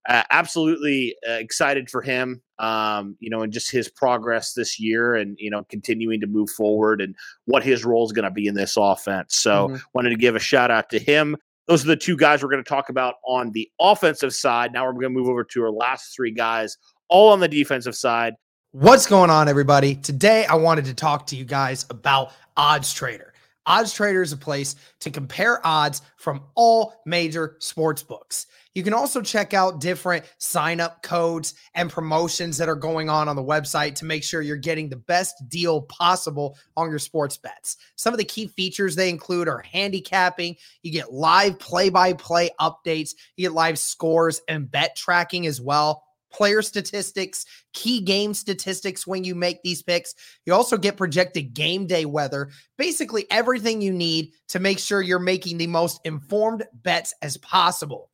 uh, 0.08 0.22
absolutely 0.30 1.14
uh, 1.28 1.34
excited 1.34 1.90
for 1.90 2.02
him. 2.02 2.42
Um, 2.58 3.16
you 3.20 3.30
know, 3.30 3.42
and 3.42 3.52
just 3.52 3.70
his 3.70 3.88
progress 3.88 4.52
this 4.52 4.78
year, 4.78 5.16
and 5.16 5.36
you 5.38 5.50
know, 5.50 5.64
continuing 5.68 6.20
to 6.20 6.26
move 6.26 6.50
forward, 6.50 7.00
and 7.00 7.14
what 7.46 7.62
his 7.62 7.84
role 7.84 8.04
is 8.04 8.12
going 8.12 8.24
to 8.24 8.30
be 8.30 8.46
in 8.46 8.54
this 8.54 8.76
offense. 8.76 9.36
So, 9.36 9.68
mm-hmm. 9.68 9.76
wanted 9.94 10.10
to 10.10 10.16
give 10.16 10.36
a 10.36 10.40
shout 10.40 10.70
out 10.70 10.90
to 10.90 10.98
him. 10.98 11.36
Those 11.68 11.84
are 11.84 11.88
the 11.88 11.96
two 11.96 12.16
guys 12.16 12.42
we're 12.42 12.50
going 12.50 12.62
to 12.62 12.68
talk 12.68 12.88
about 12.88 13.14
on 13.26 13.52
the 13.52 13.70
offensive 13.80 14.34
side. 14.34 14.72
Now 14.72 14.84
we're 14.84 14.92
going 14.92 15.04
to 15.04 15.10
move 15.10 15.28
over 15.28 15.44
to 15.44 15.62
our 15.62 15.70
last 15.70 16.14
three 16.14 16.32
guys, 16.32 16.76
all 17.08 17.32
on 17.32 17.40
the 17.40 17.48
defensive 17.48 17.94
side. 17.94 18.34
What's 18.72 19.06
going 19.06 19.30
on, 19.30 19.48
everybody? 19.48 19.96
Today, 19.96 20.46
I 20.46 20.54
wanted 20.54 20.86
to 20.86 20.94
talk 20.94 21.26
to 21.28 21.36
you 21.36 21.44
guys 21.44 21.84
about 21.90 22.32
Odds 22.56 22.92
Trader. 22.92 23.32
Odds 23.66 23.92
Trader 23.92 24.22
is 24.22 24.32
a 24.32 24.36
place 24.36 24.76
to 25.00 25.10
compare 25.10 25.64
odds 25.66 26.02
from 26.16 26.42
all 26.54 27.00
major 27.06 27.56
sports 27.60 28.02
books. 28.02 28.46
You 28.74 28.82
can 28.82 28.94
also 28.94 29.20
check 29.20 29.52
out 29.52 29.80
different 29.80 30.24
sign 30.38 30.80
up 30.80 31.02
codes 31.02 31.54
and 31.74 31.90
promotions 31.90 32.56
that 32.58 32.68
are 32.68 32.74
going 32.74 33.10
on 33.10 33.28
on 33.28 33.36
the 33.36 33.44
website 33.44 33.94
to 33.96 34.06
make 34.06 34.24
sure 34.24 34.40
you're 34.40 34.56
getting 34.56 34.88
the 34.88 34.96
best 34.96 35.46
deal 35.48 35.82
possible 35.82 36.56
on 36.76 36.88
your 36.88 36.98
sports 36.98 37.36
bets. 37.36 37.76
Some 37.96 38.14
of 38.14 38.18
the 38.18 38.24
key 38.24 38.46
features 38.46 38.96
they 38.96 39.10
include 39.10 39.48
are 39.48 39.62
handicapping, 39.70 40.56
you 40.82 40.90
get 40.90 41.12
live 41.12 41.58
play 41.58 41.90
by 41.90 42.14
play 42.14 42.50
updates, 42.60 43.14
you 43.36 43.48
get 43.48 43.52
live 43.52 43.78
scores 43.78 44.40
and 44.48 44.70
bet 44.70 44.96
tracking 44.96 45.46
as 45.46 45.60
well 45.60 46.04
player 46.32 46.62
statistics, 46.62 47.44
key 47.74 48.00
game 48.00 48.32
statistics 48.34 49.06
when 49.06 49.22
you 49.22 49.34
make 49.34 49.62
these 49.62 49.82
picks. 49.82 50.14
You 50.46 50.54
also 50.54 50.78
get 50.78 50.96
projected 50.96 51.54
game 51.54 51.86
day 51.86 52.06
weather, 52.06 52.50
basically 52.78 53.26
everything 53.30 53.82
you 53.82 53.92
need 53.92 54.32
to 54.48 54.58
make 54.58 54.78
sure 54.78 55.02
you're 55.02 55.18
making 55.18 55.58
the 55.58 55.66
most 55.66 56.00
informed 56.04 56.64
bets 56.72 57.14
as 57.22 57.36
possible. 57.36 58.11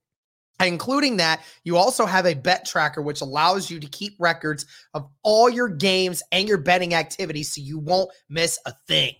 Including 0.60 1.18
that, 1.18 1.42
you 1.62 1.76
also 1.76 2.04
have 2.04 2.26
a 2.26 2.34
bet 2.34 2.66
tracker, 2.66 3.00
which 3.00 3.20
allows 3.20 3.70
you 3.70 3.78
to 3.78 3.86
keep 3.86 4.14
records 4.18 4.66
of 4.92 5.08
all 5.22 5.48
your 5.48 5.68
games 5.68 6.22
and 6.32 6.48
your 6.48 6.58
betting 6.58 6.94
activities 6.94 7.52
so 7.52 7.60
you 7.60 7.78
won't 7.78 8.10
miss 8.28 8.58
a 8.66 8.72
thing. 8.88 9.14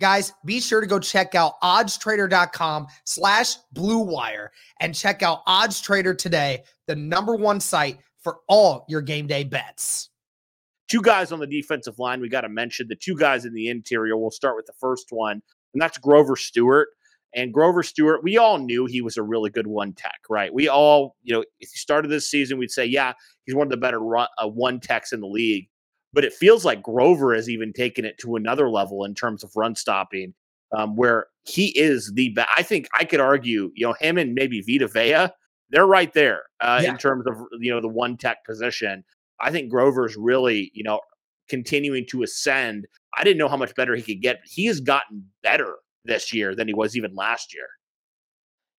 Guys, 0.00 0.32
be 0.44 0.60
sure 0.60 0.80
to 0.80 0.86
go 0.86 0.98
check 0.98 1.34
out 1.34 1.60
oddstrader.com 1.62 2.86
slash 3.04 3.56
blue 3.72 3.98
wire 3.98 4.50
and 4.80 4.94
check 4.94 5.22
out 5.22 5.42
Odds 5.46 5.80
Trader 5.80 6.14
today, 6.14 6.64
the 6.86 6.96
number 6.96 7.36
one 7.36 7.60
site 7.60 7.98
for 8.22 8.38
all 8.48 8.84
your 8.88 9.00
game 9.00 9.26
day 9.26 9.44
bets. 9.44 10.10
Two 10.88 11.02
guys 11.02 11.32
on 11.32 11.38
the 11.38 11.46
defensive 11.46 11.98
line 11.98 12.20
we 12.20 12.28
got 12.28 12.40
to 12.40 12.48
mention. 12.48 12.88
The 12.88 12.96
two 12.96 13.16
guys 13.16 13.44
in 13.44 13.54
the 13.54 13.68
interior. 13.68 14.16
We'll 14.16 14.30
start 14.30 14.56
with 14.56 14.66
the 14.66 14.72
first 14.80 15.06
one, 15.10 15.42
and 15.72 15.80
that's 15.80 15.98
Grover 15.98 16.36
Stewart. 16.36 16.88
And 17.34 17.52
Grover 17.52 17.82
Stewart, 17.82 18.22
we 18.22 18.36
all 18.36 18.58
knew 18.58 18.86
he 18.86 19.00
was 19.00 19.16
a 19.16 19.22
really 19.22 19.50
good 19.50 19.66
one 19.66 19.92
tech, 19.92 20.20
right? 20.28 20.52
We 20.52 20.68
all, 20.68 21.16
you 21.22 21.34
know, 21.34 21.40
if 21.60 21.70
he 21.70 21.78
started 21.78 22.08
this 22.08 22.28
season, 22.28 22.58
we'd 22.58 22.70
say, 22.70 22.84
yeah, 22.84 23.14
he's 23.44 23.54
one 23.54 23.66
of 23.66 23.70
the 23.70 23.76
better 23.78 24.00
run, 24.00 24.28
uh, 24.38 24.48
one 24.48 24.80
techs 24.80 25.12
in 25.12 25.20
the 25.20 25.26
league. 25.26 25.68
But 26.12 26.24
it 26.24 26.34
feels 26.34 26.64
like 26.64 26.82
Grover 26.82 27.34
has 27.34 27.48
even 27.48 27.72
taken 27.72 28.04
it 28.04 28.18
to 28.18 28.36
another 28.36 28.68
level 28.68 29.04
in 29.04 29.14
terms 29.14 29.42
of 29.42 29.50
run 29.56 29.74
stopping, 29.74 30.34
um, 30.76 30.94
where 30.94 31.26
he 31.44 31.68
is 31.68 32.12
the 32.14 32.28
best. 32.30 32.50
I 32.54 32.62
think 32.62 32.86
I 32.92 33.04
could 33.04 33.20
argue, 33.20 33.70
you 33.74 33.86
know, 33.86 33.94
him 33.94 34.18
and 34.18 34.34
maybe 34.34 34.60
Vita 34.60 34.88
Vea 34.88 35.32
they're 35.72 35.86
right 35.86 36.12
there 36.12 36.42
uh, 36.60 36.80
yeah. 36.82 36.90
in 36.90 36.98
terms 36.98 37.26
of 37.26 37.34
you 37.58 37.72
know 37.72 37.80
the 37.80 37.88
one 37.88 38.16
tech 38.16 38.44
position. 38.44 39.02
I 39.40 39.50
think 39.50 39.70
Grover's 39.70 40.16
really 40.16 40.70
you 40.74 40.84
know 40.84 41.00
continuing 41.48 42.06
to 42.10 42.22
ascend. 42.22 42.86
I 43.18 43.24
didn't 43.24 43.38
know 43.38 43.48
how 43.48 43.56
much 43.56 43.74
better 43.74 43.96
he 43.96 44.02
could 44.02 44.22
get. 44.22 44.40
He 44.44 44.66
has 44.66 44.80
gotten 44.80 45.24
better 45.42 45.74
this 46.04 46.32
year 46.32 46.54
than 46.54 46.68
he 46.68 46.74
was 46.74 46.96
even 46.96 47.14
last 47.14 47.54
year. 47.54 47.68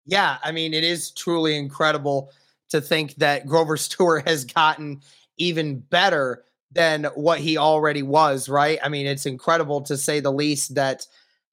Yeah, 0.07 0.39
I 0.43 0.53
mean 0.53 0.75
it 0.75 0.85
is 0.85 1.11
truly 1.11 1.57
incredible 1.57 2.31
to 2.71 2.81
think 2.81 3.15
that 3.17 3.47
Grover 3.47 3.77
Stewart 3.77 4.27
has 4.29 4.45
gotten 4.45 5.01
even 5.39 5.81
better 5.81 6.45
than 6.73 7.05
what 7.15 7.39
he 7.39 7.59
already 7.59 8.03
was, 8.03 8.49
right? 8.49 8.79
I 8.83 8.89
mean, 8.89 9.07
it's 9.07 9.27
incredible 9.27 9.83
to 9.83 9.97
say 9.97 10.21
the 10.21 10.33
least 10.33 10.75
that 10.75 11.07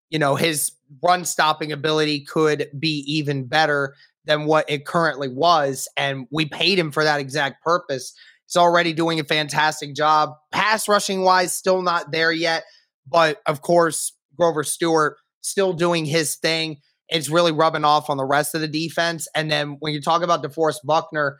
you 0.09 0.19
know 0.19 0.35
his 0.35 0.71
run 1.03 1.25
stopping 1.25 1.71
ability 1.71 2.21
could 2.21 2.69
be 2.79 3.03
even 3.07 3.45
better 3.45 3.95
than 4.25 4.45
what 4.45 4.69
it 4.69 4.85
currently 4.85 5.27
was. 5.27 5.87
And 5.97 6.27
we 6.31 6.45
paid 6.45 6.79
him 6.79 6.91
for 6.91 7.03
that 7.03 7.19
exact 7.19 7.63
purpose. 7.63 8.13
He's 8.45 8.57
already 8.57 8.93
doing 8.93 9.19
a 9.19 9.23
fantastic 9.23 9.95
job. 9.95 10.33
Pass 10.51 10.87
rushing 10.87 11.21
wise, 11.21 11.55
still 11.55 11.81
not 11.81 12.11
there 12.11 12.31
yet. 12.31 12.63
But 13.07 13.41
of 13.45 13.61
course, 13.61 14.13
Grover 14.37 14.63
Stewart 14.63 15.17
still 15.41 15.73
doing 15.73 16.05
his 16.05 16.35
thing. 16.35 16.77
It's 17.07 17.29
really 17.29 17.51
rubbing 17.51 17.85
off 17.85 18.09
on 18.09 18.17
the 18.17 18.25
rest 18.25 18.53
of 18.55 18.61
the 18.61 18.67
defense. 18.67 19.27
And 19.35 19.49
then 19.51 19.77
when 19.79 19.93
you 19.93 20.01
talk 20.01 20.21
about 20.21 20.43
DeForest 20.43 20.79
Buckner, 20.83 21.39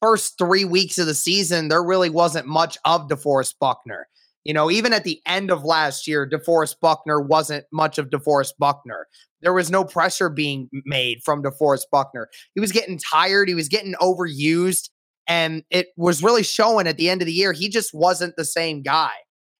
first 0.00 0.38
three 0.38 0.64
weeks 0.64 0.98
of 0.98 1.06
the 1.06 1.14
season, 1.14 1.68
there 1.68 1.82
really 1.82 2.10
wasn't 2.10 2.46
much 2.46 2.78
of 2.84 3.08
DeForest 3.08 3.54
Buckner. 3.60 4.08
You 4.44 4.52
know, 4.52 4.70
even 4.70 4.92
at 4.92 5.04
the 5.04 5.20
end 5.26 5.50
of 5.50 5.64
last 5.64 6.08
year, 6.08 6.28
DeForest 6.28 6.76
Buckner 6.80 7.20
wasn't 7.20 7.64
much 7.72 7.98
of 7.98 8.10
DeForest 8.10 8.54
Buckner. 8.58 9.06
There 9.40 9.52
was 9.52 9.70
no 9.70 9.84
pressure 9.84 10.28
being 10.28 10.68
made 10.84 11.22
from 11.24 11.42
DeForest 11.42 11.84
Buckner. 11.90 12.28
He 12.54 12.60
was 12.60 12.72
getting 12.72 12.98
tired. 12.98 13.48
He 13.48 13.54
was 13.54 13.68
getting 13.68 13.94
overused. 13.94 14.90
And 15.28 15.62
it 15.70 15.88
was 15.96 16.22
really 16.22 16.42
showing 16.42 16.88
at 16.88 16.96
the 16.96 17.08
end 17.08 17.22
of 17.22 17.26
the 17.26 17.32
year, 17.32 17.52
he 17.52 17.68
just 17.68 17.94
wasn't 17.94 18.34
the 18.36 18.44
same 18.44 18.82
guy. 18.82 19.12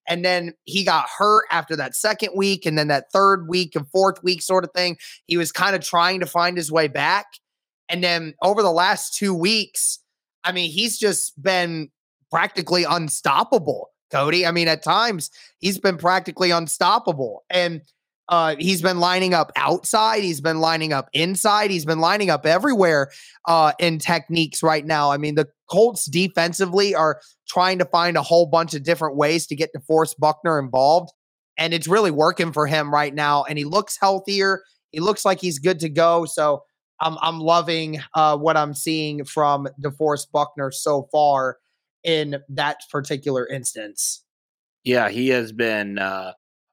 And 0.09 0.25
then 0.25 0.55
he 0.65 0.85
got 0.85 1.09
hurt 1.09 1.45
after 1.51 1.77
that 1.77 1.95
second 1.95 2.31
week, 2.37 2.67
and 2.67 2.77
then 2.77 2.89
that 2.89 3.13
third 3.13 3.49
week 3.49 3.77
and 3.77 3.89
fourth 3.89 4.23
week 4.23 4.43
sort 4.43 4.65
of 4.65 4.71
thing. 4.75 4.97
He 5.27 5.37
was 5.37 5.53
kind 5.53 5.77
of 5.77 5.83
trying 5.83 6.21
to 6.21 6.27
find 6.27 6.57
his 6.57 6.73
way 6.73 6.89
back. 6.89 7.27
And 7.89 8.03
then 8.03 8.35
over 8.43 8.63
the 8.63 8.73
last 8.73 9.15
two 9.15 9.35
weeks, 9.35 9.99
I 10.45 10.53
mean, 10.53 10.71
he's 10.71 10.99
just 10.99 11.41
been 11.41 11.91
practically 12.31 12.85
unstoppable, 12.85 13.91
Cody. 14.11 14.47
I 14.47 14.51
mean, 14.51 14.69
at 14.69 14.83
times 14.83 15.31
he's 15.59 15.79
been 15.79 15.99
practically 15.99 16.51
unstoppable. 16.51 17.45
And 17.51 17.83
uh, 18.29 18.57
he's 18.59 18.81
been 18.81 18.99
lining 18.99 19.35
up 19.35 19.53
outside. 19.57 20.23
He's 20.23 20.41
been 20.41 20.61
lining 20.61 20.93
up 20.93 21.11
inside. 21.13 21.71
He's 21.71 21.85
been 21.85 21.99
lining 21.99 22.31
up 22.31 22.47
everywhere 22.47 23.11
uh, 23.47 23.73
in 23.79 23.99
techniques 23.99 24.63
right 24.63 24.87
now. 24.87 25.11
I 25.11 25.19
mean, 25.19 25.35
the 25.35 25.49
Colts 25.73 26.05
defensively 26.05 26.95
are 26.95 27.21
trying 27.49 27.79
to 27.79 27.87
find 27.87 28.19
a 28.19 28.23
whole 28.23 28.45
bunch 28.45 28.75
of 28.75 28.83
different 28.83 29.17
ways 29.17 29.47
to 29.47 29.57
get 29.57 29.71
DeForest 29.75 30.19
Buckner 30.19 30.59
involved. 30.59 31.11
And 31.57 31.73
it's 31.73 31.89
really 31.89 32.11
working 32.11 32.53
for 32.53 32.67
him 32.67 32.93
right 32.93 33.15
now. 33.15 33.45
And 33.45 33.59
he 33.59 33.65
looks 33.65 33.97
healthier. 33.99 34.63
He 34.91 35.01
looks 35.01 35.25
like 35.25 35.41
he's 35.41 35.59
good 35.59 35.81
to 35.81 35.89
go. 35.89 36.27
So 36.27 36.63
I'm, 37.01 37.17
I'm 37.23 37.41
loving 37.41 38.01
uh, 38.15 38.37
what 38.37 38.59
I'm 38.59 38.75
seeing 38.75 39.25
from 39.25 39.67
DeForest 39.83 40.31
Buckner 40.31 40.71
so 40.71 41.09
far 41.11 41.57
in 42.05 42.37
that 42.51 42.81
particular 42.91 43.47
instance. 43.47 44.25
Yeah, 44.85 45.09
he 45.09 45.29
has 45.31 45.53
been 45.53 45.99
uh, 45.99 46.33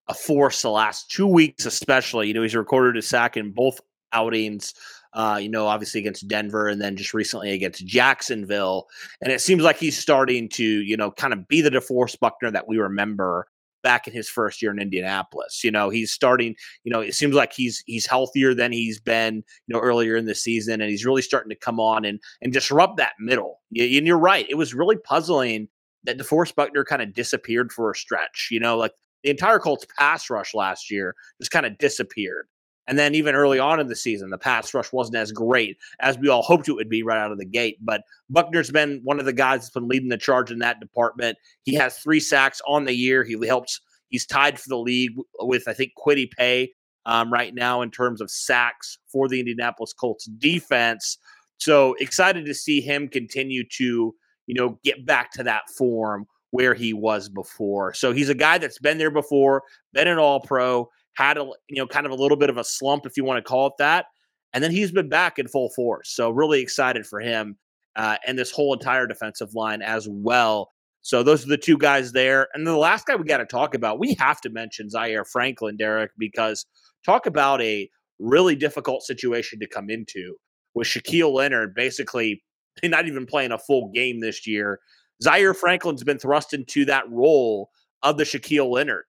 a 0.09 0.13
force 0.13 0.61
the 0.61 0.71
last 0.71 1.09
two 1.09 1.27
weeks, 1.27 1.65
especially. 1.65 2.27
You 2.27 2.33
know, 2.33 2.41
he's 2.41 2.55
recorded 2.55 2.97
a 2.97 3.01
sack 3.01 3.37
in 3.37 3.51
both 3.51 3.79
outings. 4.11 4.73
Uh, 5.13 5.39
you 5.41 5.49
know, 5.49 5.65
obviously 5.65 5.99
against 5.99 6.27
Denver 6.27 6.67
and 6.67 6.79
then 6.79 6.95
just 6.95 7.15
recently 7.15 7.51
against 7.51 7.85
Jacksonville. 7.85 8.87
And 9.21 9.31
it 9.31 9.41
seems 9.41 9.63
like 9.63 9.77
he's 9.77 9.97
starting 9.97 10.49
to, 10.49 10.63
you 10.63 10.95
know, 10.95 11.09
kind 11.09 11.33
of 11.33 11.47
be 11.47 11.61
the 11.61 11.71
DeForest 11.71 12.19
Buckner 12.19 12.51
that 12.51 12.67
we 12.67 12.77
remember 12.77 13.47
back 13.81 14.07
in 14.07 14.13
his 14.13 14.29
first 14.29 14.61
year 14.61 14.71
in 14.71 14.79
Indianapolis. 14.79 15.63
You 15.63 15.71
know, 15.71 15.89
he's 15.89 16.11
starting, 16.11 16.55
you 16.83 16.91
know, 16.91 17.01
it 17.01 17.15
seems 17.15 17.35
like 17.35 17.53
he's 17.53 17.83
he's 17.85 18.05
healthier 18.05 18.53
than 18.53 18.71
he's 18.71 18.99
been, 18.99 19.35
you 19.67 19.73
know, 19.73 19.79
earlier 19.79 20.15
in 20.15 20.25
the 20.25 20.35
season 20.35 20.81
and 20.81 20.89
he's 20.89 21.05
really 21.05 21.21
starting 21.21 21.49
to 21.49 21.55
come 21.55 21.79
on 21.79 22.05
and 22.05 22.19
and 22.41 22.53
disrupt 22.53 22.97
that 22.97 23.13
middle. 23.19 23.61
And 23.75 24.07
you're 24.07 24.17
right. 24.17 24.45
It 24.49 24.55
was 24.55 24.73
really 24.73 24.97
puzzling 24.97 25.69
that 26.03 26.17
DeForest 26.17 26.55
Buckner 26.55 26.83
kind 26.83 27.01
of 27.01 27.13
disappeared 27.13 27.71
for 27.71 27.91
a 27.91 27.95
stretch. 27.95 28.49
You 28.51 28.59
know, 28.59 28.77
like 28.77 28.93
the 29.23 29.29
entire 29.29 29.59
Colts 29.59 29.85
pass 29.97 30.29
rush 30.29 30.53
last 30.53 30.89
year 30.91 31.15
just 31.41 31.51
kind 31.51 31.65
of 31.65 31.77
disappeared. 31.77 32.47
And 32.89 32.97
then 32.97 33.13
even 33.13 33.35
early 33.35 33.59
on 33.59 33.79
in 33.79 33.87
the 33.87 33.95
season, 33.95 34.31
the 34.31 34.37
pass 34.39 34.73
rush 34.73 34.91
wasn't 34.91 35.17
as 35.17 35.31
great 35.31 35.77
as 35.99 36.17
we 36.17 36.27
all 36.27 36.41
hoped 36.41 36.67
it 36.67 36.73
would 36.73 36.89
be 36.89 37.03
right 37.03 37.19
out 37.19 37.31
of 37.31 37.37
the 37.37 37.45
gate. 37.45 37.77
But 37.79 38.01
Buckner's 38.31 38.71
been 38.71 38.99
one 39.03 39.19
of 39.19 39.27
the 39.27 39.33
guys 39.33 39.61
that's 39.61 39.69
been 39.69 39.87
leading 39.87 40.09
the 40.09 40.17
charge 40.17 40.49
in 40.49 40.57
that 40.59 40.79
department. 40.79 41.37
He 41.61 41.75
has 41.75 41.99
three 41.99 42.19
sacks 42.19 42.59
on 42.67 42.85
the 42.85 42.95
year. 42.95 43.23
He 43.23 43.37
helps. 43.45 43.79
He's 44.09 44.25
tied 44.25 44.59
for 44.59 44.69
the 44.69 44.77
league 44.77 45.11
with 45.37 45.67
I 45.67 45.73
think 45.73 45.91
Kwity 46.03 46.31
Paye 46.31 46.73
um, 47.05 47.31
right 47.31 47.53
now 47.53 47.83
in 47.83 47.91
terms 47.91 48.21
of 48.21 48.31
sacks 48.31 48.97
for 49.07 49.27
the 49.29 49.39
Indianapolis 49.39 49.93
Colts 49.93 50.25
defense. 50.25 51.19
So 51.57 51.93
excited 51.99 52.43
to 52.47 52.55
see 52.55 52.81
him 52.81 53.07
continue 53.07 53.65
to 53.77 54.15
you 54.47 54.55
know 54.55 54.79
get 54.83 55.05
back 55.05 55.31
to 55.33 55.43
that 55.43 55.69
form 55.77 56.25
where 56.49 56.73
he 56.73 56.93
was 56.93 57.29
before. 57.29 57.93
So 57.93 58.11
he's 58.11 58.29
a 58.29 58.35
guy 58.35 58.57
that's 58.57 58.79
been 58.79 58.97
there 58.97 59.11
before, 59.11 59.61
been 59.93 60.07
an 60.07 60.17
all 60.17 60.39
pro, 60.39 60.89
had 61.15 61.37
a 61.37 61.49
you 61.69 61.77
know 61.77 61.87
kind 61.87 62.05
of 62.05 62.11
a 62.11 62.15
little 62.15 62.37
bit 62.37 62.49
of 62.49 62.57
a 62.57 62.63
slump 62.63 63.05
if 63.05 63.17
you 63.17 63.23
want 63.23 63.43
to 63.43 63.47
call 63.47 63.67
it 63.67 63.73
that. 63.79 64.05
And 64.53 64.63
then 64.63 64.71
he's 64.71 64.91
been 64.91 65.09
back 65.09 65.37
in 65.37 65.47
full 65.47 65.69
force. 65.69 66.09
So 66.09 66.29
really 66.29 66.61
excited 66.61 67.05
for 67.05 67.19
him 67.19 67.57
uh, 67.95 68.17
and 68.25 68.37
this 68.37 68.51
whole 68.51 68.73
entire 68.73 69.05
defensive 69.05 69.53
line 69.53 69.81
as 69.81 70.07
well. 70.09 70.71
So 71.01 71.23
those 71.23 71.45
are 71.45 71.49
the 71.49 71.57
two 71.57 71.77
guys 71.77 72.11
there. 72.11 72.47
And 72.53 72.65
the 72.65 72.77
last 72.77 73.05
guy 73.05 73.15
we 73.15 73.25
got 73.25 73.37
to 73.37 73.45
talk 73.45 73.73
about, 73.73 73.99
we 73.99 74.15
have 74.15 74.41
to 74.41 74.49
mention 74.49 74.89
Zaire 74.89 75.23
Franklin, 75.23 75.77
Derek, 75.77 76.11
because 76.17 76.65
talk 77.05 77.25
about 77.25 77.61
a 77.61 77.89
really 78.19 78.55
difficult 78.55 79.03
situation 79.03 79.59
to 79.59 79.67
come 79.67 79.89
into 79.89 80.35
with 80.73 80.87
Shaquille 80.87 81.33
Leonard 81.33 81.73
basically 81.73 82.43
not 82.83 83.07
even 83.07 83.25
playing 83.25 83.51
a 83.51 83.57
full 83.57 83.91
game 83.93 84.19
this 84.19 84.45
year. 84.45 84.79
Zaire 85.21 85.53
Franklin's 85.53 86.03
been 86.03 86.19
thrust 86.19 86.53
into 86.53 86.85
that 86.85 87.09
role 87.09 87.69
of 88.03 88.17
the 88.17 88.23
Shaquille 88.23 88.71
Leonard. 88.71 89.03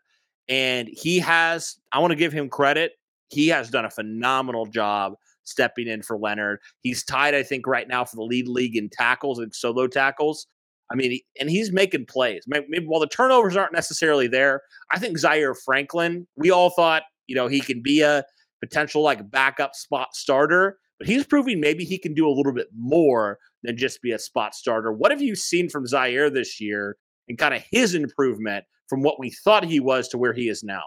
And 0.51 0.89
he 0.93 1.21
has, 1.21 1.77
I 1.93 2.01
want 2.01 2.11
to 2.11 2.17
give 2.17 2.33
him 2.33 2.51
credit. 2.51 2.93
He 3.29 3.49
has 3.49 3.71
done 3.71 3.85
a 3.85 3.91
phenomenal 3.91 4.67
job 4.67 5.15
stepping 5.45 5.87
in 5.89 6.03
for 6.03 6.19
Leonard. 6.19 6.59
He's 6.81 7.05
tied, 7.05 7.35
I 7.35 7.45
think, 7.45 7.67
right 7.67 7.89
now 7.89 8.05
for 8.05 8.17
the 8.17 8.25
lead 8.25 8.49
league 8.49 8.77
in 8.77 8.91
tackles 8.91 9.39
and 9.39 9.55
solo 9.55 9.87
tackles. 9.87 10.47
I 10.93 10.97
mean, 10.97 11.21
and 11.41 11.49
he's 11.49 11.73
making 11.73 12.07
plays. 12.07 12.45
Maybe 12.49 12.85
while 12.85 13.01
the 13.01 13.07
turnovers 13.07 13.57
aren't 13.57 13.73
necessarily 13.73 14.27
there, 14.27 14.63
I 14.91 14.99
think 14.99 15.19
Zaire 15.19 15.55
Franklin, 15.55 16.27
we 16.37 16.51
all 16.51 16.71
thought, 16.71 17.05
you 17.29 17.37
know, 17.37 17.47
he 17.47 17.61
can 17.61 17.81
be 17.81 18.01
a 18.01 18.25
potential 18.61 19.03
like 19.03 19.31
backup 19.31 19.77
spot 19.77 20.09
starter, 20.15 20.79
but 20.99 21.07
he's 21.07 21.25
proving 21.25 21.61
maybe 21.61 21.85
he 21.85 21.97
can 21.97 22.13
do 22.13 22.29
a 22.29 22.35
little 22.35 22.53
bit 22.53 22.67
more 22.77 23.39
than 23.63 23.77
just 23.77 24.03
be 24.03 24.11
a 24.11 24.19
spot 24.19 24.55
starter. 24.55 24.93
What 24.93 25.13
have 25.13 25.23
you 25.23 25.37
seen 25.37 25.69
from 25.69 25.87
Zaire 25.87 26.29
this 26.29 26.61
year 26.61 26.97
and 27.29 27.39
kind 27.39 27.55
of 27.55 27.63
his 27.71 27.95
improvement 27.95 28.65
from 28.91 29.03
what 29.03 29.19
we 29.19 29.31
thought 29.31 29.65
he 29.65 29.81
was 29.81 30.09
to 30.09 30.19
where 30.19 30.35
he 30.35 30.51
is 30.51 30.63
now? 30.63 30.83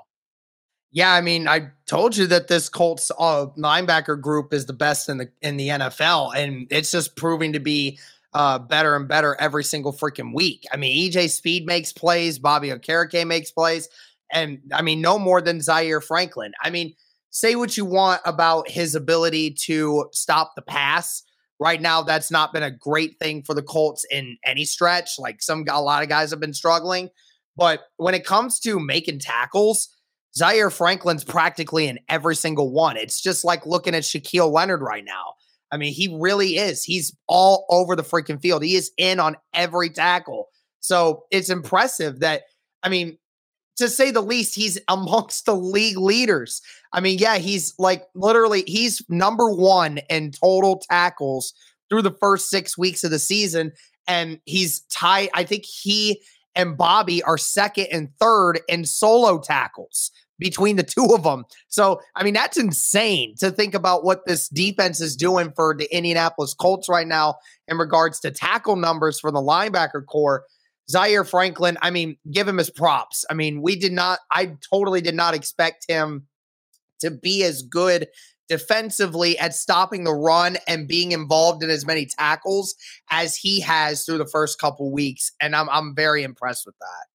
Yeah, 0.91 1.11
I 1.11 1.21
mean, 1.21 1.47
I 1.47 1.71
told 1.87 2.15
you 2.15 2.27
that 2.27 2.49
this 2.49 2.69
Colts 2.69 3.11
uh, 3.17 3.47
linebacker 3.57 4.21
group 4.21 4.53
is 4.53 4.67
the 4.67 4.73
best 4.73 5.09
in 5.09 5.17
the 5.17 5.29
in 5.41 5.57
the 5.57 5.69
NFL, 5.69 6.35
and 6.35 6.67
it's 6.69 6.91
just 6.91 7.15
proving 7.15 7.53
to 7.53 7.59
be 7.59 7.97
uh, 8.35 8.59
better 8.59 8.95
and 8.95 9.07
better 9.07 9.35
every 9.39 9.63
single 9.63 9.91
freaking 9.91 10.35
week. 10.35 10.65
I 10.71 10.77
mean, 10.77 11.11
EJ 11.11 11.31
Speed 11.31 11.65
makes 11.65 11.91
plays, 11.91 12.37
Bobby 12.37 12.69
Okereke 12.69 13.25
makes 13.25 13.49
plays, 13.49 13.89
and 14.31 14.59
I 14.71 14.83
mean, 14.83 15.01
no 15.01 15.17
more 15.17 15.41
than 15.41 15.61
Zaire 15.61 15.99
Franklin. 15.99 16.51
I 16.61 16.69
mean, 16.69 16.93
say 17.31 17.55
what 17.55 17.75
you 17.75 17.85
want 17.85 18.21
about 18.23 18.69
his 18.69 18.93
ability 18.93 19.55
to 19.65 20.09
stop 20.11 20.53
the 20.55 20.61
pass. 20.61 21.23
Right 21.59 21.81
now, 21.81 22.01
that's 22.01 22.29
not 22.29 22.53
been 22.53 22.63
a 22.63 22.71
great 22.71 23.17
thing 23.19 23.41
for 23.41 23.55
the 23.55 23.61
Colts 23.61 24.05
in 24.11 24.37
any 24.45 24.65
stretch. 24.65 25.17
Like 25.17 25.41
some, 25.41 25.65
a 25.69 25.81
lot 25.81 26.03
of 26.03 26.09
guys 26.09 26.29
have 26.31 26.39
been 26.39 26.53
struggling. 26.53 27.09
But 27.55 27.81
when 27.97 28.15
it 28.15 28.25
comes 28.25 28.59
to 28.61 28.79
making 28.79 29.19
tackles, 29.19 29.89
Zaire 30.35 30.71
Franklin's 30.71 31.23
practically 31.23 31.87
in 31.87 31.99
every 32.09 32.35
single 32.35 32.71
one. 32.71 32.97
It's 32.97 33.21
just 33.21 33.45
like 33.45 33.65
looking 33.65 33.93
at 33.93 34.03
Shaquille 34.03 34.51
Leonard 34.51 34.81
right 34.81 35.05
now. 35.05 35.35
I 35.71 35.77
mean, 35.77 35.93
he 35.93 36.15
really 36.19 36.57
is. 36.57 36.83
He's 36.83 37.15
all 37.27 37.65
over 37.69 37.95
the 37.95 38.03
freaking 38.03 38.41
field. 38.41 38.63
He 38.63 38.75
is 38.75 38.91
in 38.97 39.19
on 39.19 39.37
every 39.53 39.89
tackle. 39.89 40.49
So 40.79 41.23
it's 41.31 41.49
impressive 41.49 42.19
that, 42.19 42.43
I 42.83 42.89
mean, 42.89 43.17
to 43.77 43.89
say 43.89 44.11
the 44.11 44.21
least, 44.21 44.55
he's 44.55 44.79
amongst 44.87 45.45
the 45.45 45.55
league 45.55 45.97
leaders. 45.97 46.61
I 46.93 46.99
mean, 46.99 47.17
yeah, 47.19 47.37
he's 47.37 47.73
like 47.77 48.03
literally, 48.15 48.63
he's 48.67 49.03
number 49.09 49.49
one 49.49 49.99
in 50.09 50.31
total 50.31 50.81
tackles 50.89 51.53
through 51.89 52.03
the 52.03 52.15
first 52.19 52.49
six 52.49 52.77
weeks 52.77 53.03
of 53.03 53.11
the 53.11 53.19
season. 53.19 53.71
And 54.07 54.39
he's 54.45 54.81
tied, 54.91 55.29
I 55.33 55.43
think 55.43 55.63
he 55.65 56.21
and 56.55 56.77
Bobby 56.77 57.23
are 57.23 57.37
second 57.37 57.87
and 57.91 58.09
third 58.19 58.61
in 58.67 58.85
solo 58.85 59.39
tackles 59.39 60.11
between 60.39 60.75
the 60.75 60.83
two 60.83 61.13
of 61.13 61.23
them. 61.23 61.45
So, 61.67 62.01
I 62.15 62.23
mean, 62.23 62.33
that's 62.33 62.57
insane 62.57 63.35
to 63.37 63.51
think 63.51 63.73
about 63.73 64.03
what 64.03 64.25
this 64.25 64.49
defense 64.49 64.99
is 64.99 65.15
doing 65.15 65.51
for 65.55 65.75
the 65.77 65.93
Indianapolis 65.95 66.53
Colts 66.53 66.89
right 66.89 67.07
now 67.07 67.35
in 67.67 67.77
regards 67.77 68.19
to 68.21 68.31
tackle 68.31 68.75
numbers 68.75 69.19
for 69.19 69.31
the 69.31 69.39
linebacker 69.39 70.05
corps. 70.05 70.43
Zaire 70.89 71.23
Franklin, 71.23 71.77
I 71.81 71.91
mean, 71.91 72.17
give 72.29 72.47
him 72.47 72.57
his 72.57 72.69
props. 72.69 73.23
I 73.29 73.35
mean, 73.35 73.61
we 73.61 73.77
did 73.77 73.93
not, 73.93 74.19
I 74.31 74.57
totally 74.69 74.99
did 74.99 75.15
not 75.15 75.33
expect 75.33 75.85
him 75.87 76.27
to 76.99 77.11
be 77.11 77.43
as 77.43 77.61
good 77.61 78.07
defensively 78.53 79.35
at 79.39 79.55
stopping 79.55 80.03
the 80.03 80.13
run 80.13 80.57
and 80.67 80.87
being 80.87 81.11
involved 81.11 81.63
in 81.63 81.71
as 81.71 81.87
many 81.87 82.05
tackles 82.05 82.75
as 83.09 83.35
he 83.35 83.59
has 83.59 84.05
through 84.05 84.19
the 84.19 84.27
first 84.27 84.59
couple 84.59 84.91
weeks. 84.91 85.31
And 85.41 85.55
I'm 85.55 85.67
I'm 85.71 85.95
very 85.95 86.21
impressed 86.21 86.67
with 86.67 86.75
that. 86.79 87.05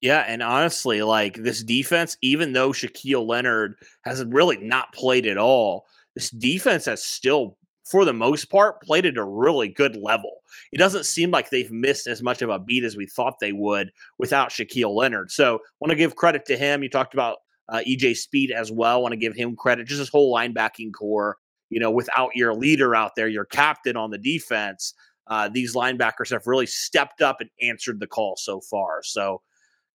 Yeah, 0.00 0.24
and 0.26 0.42
honestly, 0.42 1.00
like 1.02 1.36
this 1.36 1.62
defense, 1.62 2.16
even 2.22 2.54
though 2.54 2.70
Shaquille 2.70 3.24
Leonard 3.24 3.76
has 4.04 4.24
really 4.24 4.56
not 4.56 4.92
played 4.92 5.26
at 5.26 5.38
all, 5.38 5.86
this 6.16 6.30
defense 6.30 6.86
has 6.86 7.04
still, 7.04 7.56
for 7.84 8.04
the 8.04 8.12
most 8.12 8.50
part, 8.50 8.82
played 8.82 9.06
at 9.06 9.16
a 9.16 9.24
really 9.24 9.68
good 9.68 9.94
level. 9.94 10.42
It 10.72 10.78
doesn't 10.78 11.06
seem 11.06 11.30
like 11.30 11.50
they've 11.50 11.70
missed 11.70 12.08
as 12.08 12.20
much 12.20 12.42
of 12.42 12.50
a 12.50 12.58
beat 12.58 12.82
as 12.82 12.96
we 12.96 13.06
thought 13.06 13.38
they 13.40 13.52
would 13.52 13.92
without 14.18 14.50
Shaquille 14.50 14.92
Leonard. 14.92 15.30
So, 15.30 15.60
want 15.78 15.90
to 15.90 15.96
give 15.96 16.16
credit 16.16 16.46
to 16.46 16.56
him. 16.56 16.82
You 16.82 16.88
talked 16.88 17.14
about 17.14 17.38
uh, 17.72 17.80
EJ 17.88 18.16
Speed 18.16 18.52
as 18.52 18.70
well. 18.70 19.02
Want 19.02 19.12
to 19.12 19.16
give 19.16 19.34
him 19.34 19.56
credit. 19.56 19.88
Just 19.88 19.98
this 19.98 20.08
whole 20.08 20.32
linebacking 20.32 20.92
corps. 20.92 21.36
You 21.70 21.80
know, 21.80 21.90
without 21.90 22.36
your 22.36 22.54
leader 22.54 22.94
out 22.94 23.12
there, 23.16 23.28
your 23.28 23.46
captain 23.46 23.96
on 23.96 24.10
the 24.10 24.18
defense, 24.18 24.92
uh, 25.28 25.48
these 25.48 25.74
linebackers 25.74 26.30
have 26.30 26.46
really 26.46 26.66
stepped 26.66 27.22
up 27.22 27.40
and 27.40 27.48
answered 27.62 27.98
the 27.98 28.06
call 28.06 28.34
so 28.36 28.60
far. 28.60 29.02
So 29.02 29.40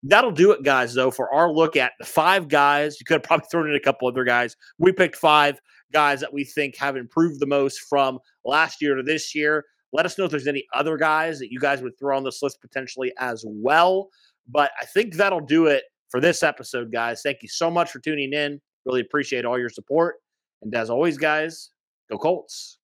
that'll 0.01 0.31
do 0.31 0.51
it, 0.51 0.63
guys. 0.63 0.95
Though 0.95 1.11
for 1.11 1.31
our 1.31 1.51
look 1.51 1.75
at 1.75 1.91
the 1.99 2.05
five 2.05 2.47
guys, 2.47 2.99
you 2.99 3.05
could 3.05 3.15
have 3.15 3.23
probably 3.23 3.45
thrown 3.51 3.69
in 3.69 3.75
a 3.75 3.79
couple 3.79 4.07
other 4.07 4.23
guys. 4.23 4.55
We 4.79 4.91
picked 4.91 5.15
five 5.15 5.61
guys 5.93 6.19
that 6.21 6.33
we 6.33 6.43
think 6.43 6.75
have 6.77 6.97
improved 6.97 7.39
the 7.39 7.45
most 7.45 7.81
from 7.81 8.17
last 8.43 8.81
year 8.81 8.95
to 8.95 9.03
this 9.03 9.35
year. 9.35 9.63
Let 9.93 10.07
us 10.07 10.17
know 10.17 10.25
if 10.25 10.31
there's 10.31 10.47
any 10.47 10.65
other 10.73 10.97
guys 10.97 11.37
that 11.39 11.51
you 11.51 11.59
guys 11.59 11.83
would 11.83 11.97
throw 11.99 12.17
on 12.17 12.23
this 12.23 12.41
list 12.41 12.59
potentially 12.59 13.13
as 13.19 13.45
well. 13.47 14.09
But 14.47 14.71
I 14.81 14.85
think 14.85 15.13
that'll 15.13 15.41
do 15.41 15.67
it 15.67 15.83
for 16.09 16.19
this 16.19 16.43
episode, 16.43 16.91
guys. 16.91 17.21
Thank 17.21 17.41
you 17.41 17.49
so 17.49 17.69
much 17.69 17.91
for 17.91 17.99
tuning 17.99 18.33
in. 18.33 18.61
Really 18.85 19.01
appreciate 19.01 19.45
all 19.45 19.59
your 19.59 19.69
support. 19.69 20.15
And 20.61 20.73
as 20.73 20.89
always, 20.89 21.17
guys, 21.17 21.71
go 22.09 22.17
Colts. 22.17 22.77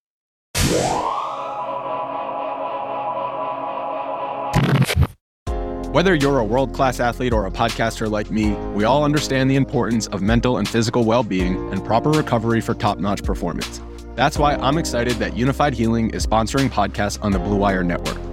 Whether 5.94 6.16
you're 6.16 6.40
a 6.40 6.44
world 6.44 6.74
class 6.74 7.00
athlete 7.00 7.34
or 7.34 7.46
a 7.46 7.52
podcaster 7.52 8.10
like 8.10 8.32
me, 8.32 8.54
we 8.74 8.84
all 8.84 9.04
understand 9.04 9.50
the 9.52 9.56
importance 9.56 10.08
of 10.08 10.24
mental 10.24 10.58
and 10.58 10.68
physical 10.68 11.04
well 11.04 11.22
being 11.22 11.72
and 11.72 11.86
proper 11.86 12.10
recovery 12.10 12.62
for 12.62 12.74
top 12.74 12.98
notch 12.98 13.24
performance. 13.24 13.80
That's 14.16 14.40
why 14.40 14.56
I'm 14.56 14.80
excited 14.80 15.14
that 15.18 15.34
Unifyd 15.34 15.74
Healing 15.74 16.10
is 16.10 16.26
sponsoring 16.26 16.70
podcasts 16.70 17.24
on 17.24 17.32
the 17.32 17.40
Blue 17.40 17.58
Wire 17.58 17.84
Network. 17.84 18.33